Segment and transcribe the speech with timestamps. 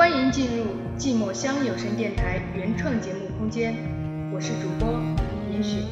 [0.00, 0.64] 欢迎进入
[0.96, 3.74] 寂寞乡有声电台原创节目空间，
[4.32, 4.98] 我是主播
[5.52, 5.84] 严雪。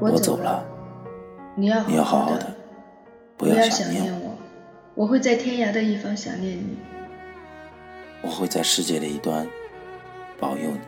[0.00, 0.64] 我走了，
[1.56, 2.54] 你要你要好好好的，
[3.36, 4.38] 不不要想念我。
[4.94, 6.78] 我，会在天涯的一方想念你。
[8.22, 9.44] 我会在世界的一端
[10.38, 10.78] 保佑你。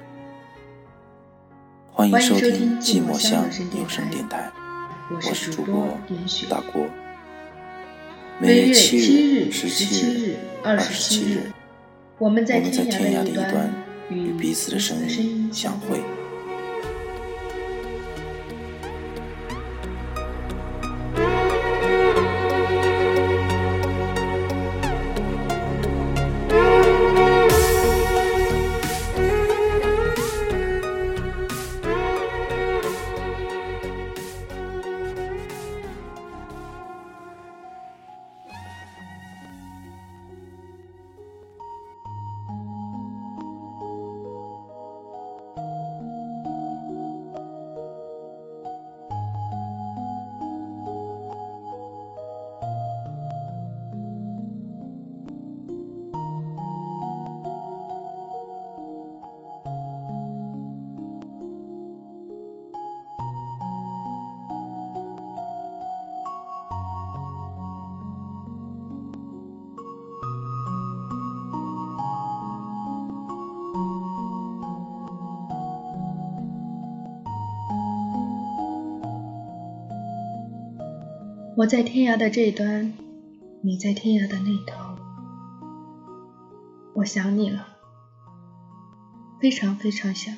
[1.90, 4.48] 欢迎收收听听寂寞乡乡有声电台，
[5.08, 5.96] 我我是主播。
[6.48, 6.84] 大郭。
[8.40, 11.52] 每每月月七日、日、十十七日日、、二二十七日
[12.18, 13.72] 我们在天天涯的一端端
[14.10, 16.25] 与与彼此的声声音相相会。
[81.56, 82.92] 我在天涯的这端，
[83.62, 84.94] 你在天涯的那头。
[86.94, 87.66] 我想你了，
[89.40, 90.36] 非常非常想。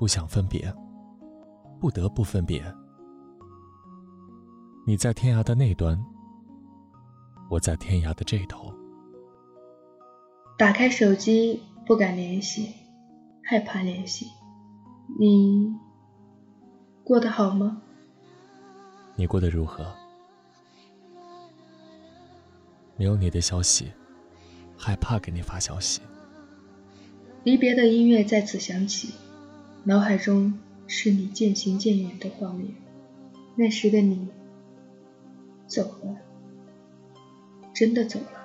[0.00, 0.74] 不想分别，
[1.78, 2.60] 不得不分别。
[4.84, 6.04] 你在天涯的那端，
[7.48, 8.74] 我在天涯的这头。
[10.58, 12.74] 打开手机，不敢联系，
[13.44, 14.26] 害怕联系。
[15.20, 15.72] 你
[17.04, 17.80] 过得好吗？
[19.14, 19.86] 你过得如何？
[23.00, 23.90] 没有你的消息，
[24.76, 26.02] 害怕给你发消息。
[27.44, 29.14] 离别的音乐再次响起，
[29.84, 30.52] 脑海中
[30.86, 32.74] 是你渐行渐远的画面。
[33.56, 34.28] 那时的你
[35.66, 36.14] 走了，
[37.72, 38.38] 真的走了。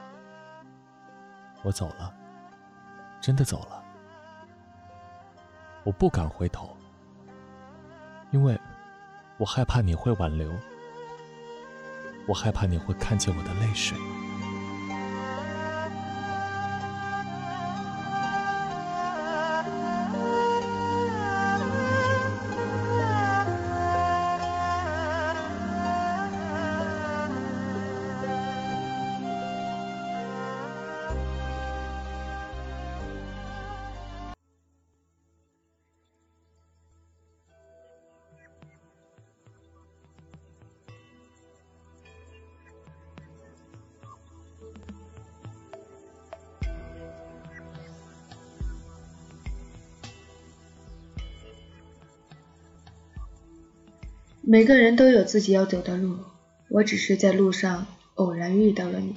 [1.62, 2.16] 我走了，
[3.20, 3.84] 真的走了。
[5.84, 6.70] 我不敢回头，
[8.32, 8.58] 因为
[9.38, 10.50] 我害怕你会挽留，
[12.26, 13.98] 我害怕你会看见我的泪水。
[54.48, 56.20] 每个人都有自己要走的路，
[56.70, 59.16] 我只是在路上偶然遇到了你。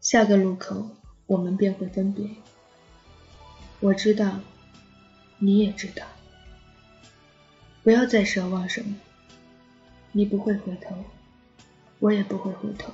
[0.00, 0.90] 下个路口，
[1.26, 2.30] 我们便会分别。
[3.80, 4.38] 我知道，
[5.38, 6.06] 你也知道。
[7.82, 8.94] 不要再奢望什么，
[10.12, 10.94] 你不会回头，
[11.98, 12.92] 我也不会回头。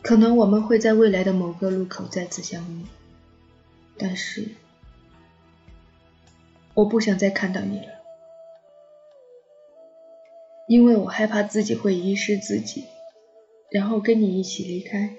[0.00, 2.86] 可能我们会在未来的某个路口再次相遇，
[3.98, 4.48] 但是，
[6.72, 8.01] 我不想再看到你了。
[10.72, 12.82] 因为我害怕自己会遗失自己，
[13.70, 15.14] 然后跟你一起离开。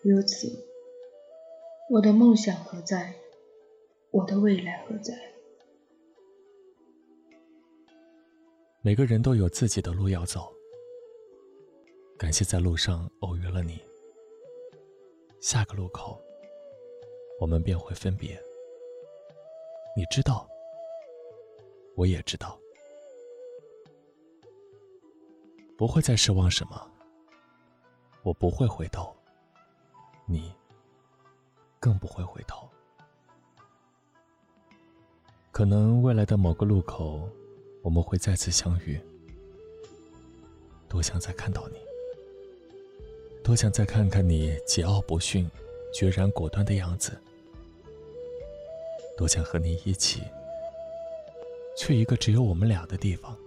[0.00, 0.48] 如此，
[1.90, 3.16] 我的梦想何在？
[4.10, 5.12] 我的未来何在？
[8.80, 10.50] 每个人都有自己的路要走。
[12.16, 13.78] 感谢在路上偶遇了你。
[15.38, 16.18] 下个路口，
[17.38, 18.40] 我们便会分别。
[19.94, 20.48] 你知道，
[21.94, 22.58] 我也知道。
[25.78, 26.90] 不会再奢望什么，
[28.24, 29.14] 我不会回头，
[30.26, 30.52] 你
[31.78, 32.68] 更不会回头。
[35.52, 37.30] 可能未来的某个路口，
[37.80, 39.00] 我们会再次相遇。
[40.88, 41.76] 多想再看到你，
[43.44, 45.48] 多想再看看你桀骜不驯、
[45.94, 47.16] 决然果断的样子，
[49.16, 50.24] 多想和你一起
[51.76, 53.37] 去一个只有我们俩的地方。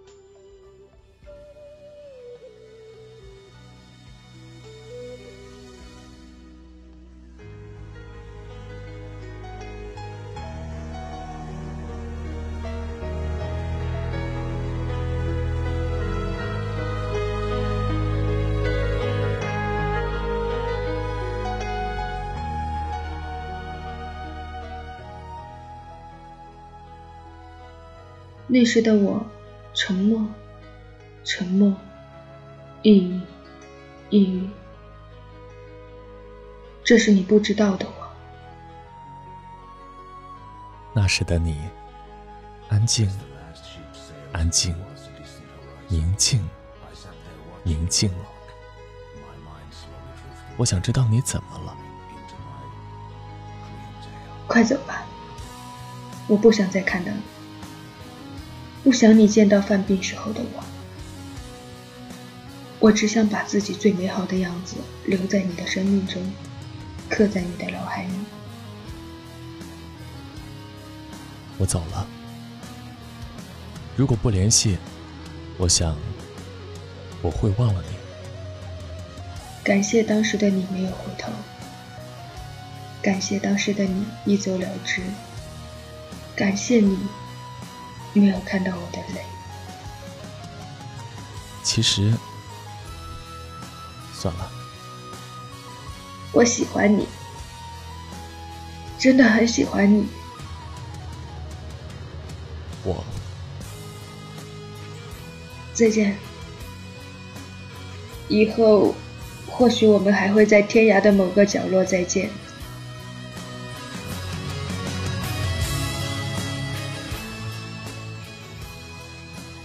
[28.54, 29.26] 那时的我，
[29.74, 30.28] 沉默，
[31.24, 31.74] 沉默，
[32.82, 33.22] 抑郁，
[34.10, 34.50] 抑郁。
[36.84, 38.12] 这是你不知道的我。
[40.94, 41.62] 那时的你，
[42.68, 43.10] 安静，
[44.34, 44.76] 安静，
[45.88, 46.46] 宁静，
[47.64, 48.12] 宁静。
[50.58, 51.74] 我想知道你怎么了。
[54.46, 55.06] 快走吧，
[56.28, 57.22] 我不想再看到你。
[58.84, 60.64] 不想你见到犯病时候的我，
[62.80, 66.20] 我只想把自己最美好的样子留在你的生命中，
[67.08, 68.10] 刻在你的脑海里。
[71.60, 72.08] 我走了，
[73.96, 74.80] 如果不联系，
[75.60, 75.96] 我想
[77.22, 77.96] 我会忘了你。
[79.64, 81.32] 感谢当时的你没有回头，
[83.00, 85.04] 感谢当时的你一走了之，
[86.36, 86.98] 感谢你。
[88.20, 89.22] 没有看到我的泪。
[91.64, 92.14] 其实，
[94.14, 94.52] 算了。
[96.34, 97.08] 我喜欢你，
[98.98, 100.08] 真的很喜欢你。
[102.84, 103.04] 我
[105.74, 106.18] 再见。
[108.28, 108.96] 以后，
[109.48, 112.30] 或许我们还会在天涯的某个角落再见。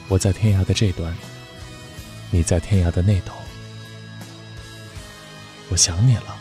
[0.08, 1.12] 我在天涯的这端，
[2.30, 3.34] 你在天涯的那头。
[5.68, 6.36] 我想你了，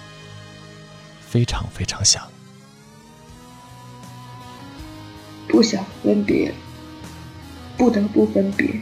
[1.28, 2.30] 非常非常想。
[5.48, 6.54] 不想分别，
[7.76, 8.80] 不得不分别。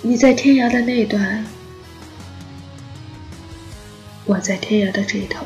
[0.00, 1.44] 你在天涯的那端，
[4.24, 5.44] 我在天涯的这头。